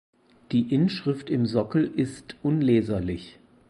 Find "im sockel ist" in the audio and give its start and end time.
1.29-2.35